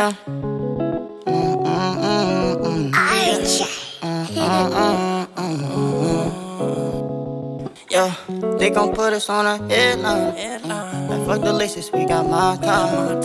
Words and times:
Yeah. 0.00 0.14
Yeah, 7.90 8.14
they 8.56 8.70
gon' 8.70 8.94
put 8.94 9.12
us 9.12 9.28
on 9.28 9.44
a 9.44 9.58
headline. 9.68 11.08
Like 11.10 11.26
fuck 11.26 11.42
the 11.42 11.52
laces, 11.52 11.92
we 11.92 12.06
got 12.06 12.26
my 12.26 12.56
time. 12.62 13.20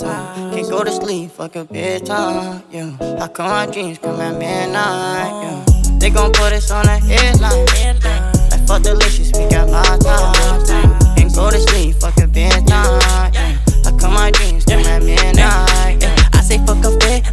Can't 0.52 0.70
go 0.70 0.84
to 0.84 0.92
sleep, 0.92 1.32
fuck 1.32 1.56
a 1.56 1.64
bedtime. 1.64 2.62
Yeah, 2.70 2.92
how 3.20 3.28
come 3.28 3.52
my 3.52 3.68
dreams 3.68 3.98
come 4.00 4.20
at 4.20 4.38
midnight? 4.38 5.32
Yeah, 5.44 5.98
they 6.00 6.10
gon' 6.10 6.34
put 6.34 6.52
us 6.52 6.72
on 6.72 6.86
a 6.90 6.98
headline. 7.00 7.95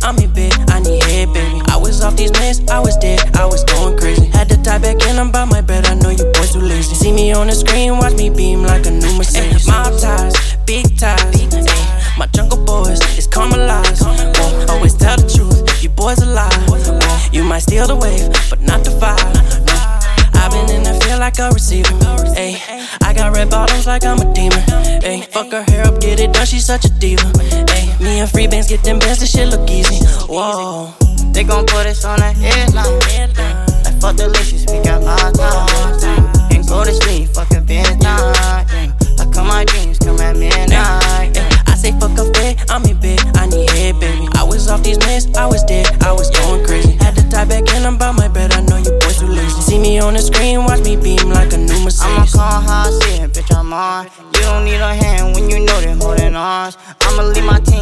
I'm 0.02 0.18
in 0.18 0.32
bed, 0.32 0.52
I 0.70 0.80
need 0.80 1.02
head, 1.04 1.32
baby. 1.32 1.60
I 1.68 1.76
was 1.76 2.02
off 2.02 2.16
these 2.16 2.32
meds, 2.32 2.68
I 2.70 2.80
was 2.80 2.96
dead, 2.96 3.20
I 3.36 3.46
was 3.46 3.64
going 3.64 3.98
crazy. 3.98 4.26
Had 4.26 4.48
to 4.50 4.56
tie 4.62 4.78
back 4.78 5.00
in, 5.06 5.18
I'm 5.18 5.30
by 5.30 5.44
my 5.44 5.60
bed, 5.60 5.86
I 5.86 5.94
know 5.94 6.10
you 6.10 6.24
boys 6.32 6.52
too 6.52 6.60
lazy. 6.60 6.94
See 6.94 7.12
me 7.12 7.32
on 7.32 7.46
the 7.46 7.54
screen, 7.54 7.98
watch 7.98 8.14
me 8.14 8.30
beam 8.30 8.62
like 8.62 8.86
a 8.86 8.90
new 8.90 9.12
Mercedes. 9.16 9.66
Mob 9.66 9.98
ties, 10.00 10.56
big 10.66 10.84
ties, 10.98 11.20
ayy. 11.36 12.18
My 12.18 12.26
jungle 12.26 12.64
boys, 12.64 13.00
it's 13.16 13.26
caramelized. 13.26 14.02
Won't 14.38 14.70
always 14.70 14.94
tell 14.94 15.16
the 15.16 15.28
truth, 15.28 15.82
you 15.82 15.88
boys 15.90 16.22
are 16.22 16.32
lies. 16.32 17.32
You 17.32 17.44
might 17.44 17.60
steal 17.60 17.86
the 17.86 17.96
wave, 17.96 18.28
but 18.50 18.60
not 18.60 18.84
the 18.84 18.90
fire. 18.92 19.16
I've 20.34 20.50
been 20.50 20.76
in 20.76 20.82
the 20.82 20.98
field 21.04 21.20
like 21.20 21.38
a 21.38 21.50
receiver. 21.50 22.01
Ayy, 23.42 23.48
I 23.48 23.50
got 23.50 23.50
red 23.50 23.50
bottoms 23.50 23.86
like 23.86 24.04
I'm 24.04 24.18
a 24.18 24.32
demon. 24.34 24.60
Ayy, 25.02 25.24
fuck 25.26 25.50
her 25.52 25.62
hair 25.62 25.86
up, 25.86 26.00
get 26.00 26.20
it 26.20 26.32
done, 26.32 26.46
she's 26.46 26.64
such 26.64 26.84
a 26.84 26.88
diva. 26.88 27.22
Ayy, 27.22 28.00
me 28.00 28.20
and 28.20 28.30
free 28.30 28.46
bands 28.46 28.68
get 28.68 28.82
them 28.82 28.98
bands, 28.98 29.20
this 29.20 29.32
shit 29.32 29.48
look 29.48 29.68
easy. 29.68 30.04
Whoa. 30.26 30.94
They 31.32 31.44
gon' 31.44 31.66
put 31.66 31.86
us 31.86 32.04
on 32.04 32.20
a 32.20 32.32
headline. 32.32 33.00
Like 33.84 34.00
fuck 34.00 34.18
laces, 34.18 34.66
we 34.70 34.82
got 34.82 35.02
my 35.02 35.16
time. 35.32 36.50
Can't 36.50 36.68
go 36.68 36.84
to 36.84 36.92
sleep, 36.92 37.30
fuck 37.30 37.50
a 37.52 37.60
bedtime. 37.60 38.34
How 39.18 39.30
come 39.30 39.48
my 39.48 39.64
dreams 39.64 39.98
come 39.98 40.20
at 40.20 40.36
midnight? 40.36 41.36
I 41.66 41.74
say 41.74 41.92
fuck 41.98 42.18
a 42.18 42.30
bed, 42.30 42.62
I'm 42.68 42.84
in 42.84 42.98
bed, 43.00 43.20
I 43.36 43.46
need 43.46 43.70
head, 43.70 43.98
baby. 43.98 44.28
I 44.34 44.44
was 44.44 44.68
off 44.68 44.82
these 44.82 44.98
meds, 44.98 45.34
I 45.36 45.46
was 45.46 45.64
dead, 45.64 45.86
I 46.02 46.12
was 46.12 46.30
going 46.30 46.64
crazy. 46.64 46.92
Had 47.00 47.16
to 47.16 47.22
tie 47.30 47.44
back 47.44 47.68
in, 47.74 47.86
I'm 47.86 47.96
by 47.96 48.12
my 48.12 48.28
bed, 48.28 48.52
I 48.52 48.60
know 48.62 48.76
you 48.76 48.92
boys 49.00 49.18
too 49.18 49.26
lazy. 49.26 49.60
See 49.62 49.78
me 49.78 49.98
on 49.98 50.14
the 50.14 50.20
screen, 50.20 50.64
watch 50.64 50.80
me 50.84 50.96
beam 50.96 51.30
like 51.30 51.52
a 51.52 51.56
new 51.56 51.82
Mercedes. 51.82 52.02
I'ma 52.02 52.26
call 52.26 52.60
how 52.60 52.84
I 52.86 52.90
see 52.90 52.92
it, 52.92 52.92
bitch, 52.92 53.10
I'm 53.10 53.11
on. 53.72 54.06
You 54.34 54.40
don't 54.42 54.64
need 54.64 54.80
a 54.80 54.94
hand 54.94 55.34
when 55.34 55.48
you 55.50 55.60
know 55.64 55.80
they're 55.80 55.96
holding 55.96 56.36
arms. 56.36 56.76
I'ma 57.00 57.22
leave 57.22 57.44
my 57.44 57.58
team 57.60 57.81